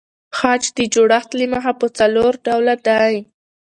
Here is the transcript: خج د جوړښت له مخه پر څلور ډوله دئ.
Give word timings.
خج 0.37 0.63
د 0.77 0.79
جوړښت 0.93 1.29
له 1.39 1.45
مخه 1.53 1.71
پر 1.79 1.89
څلور 1.99 2.31
ډوله 2.45 2.75
دئ. 2.87 3.15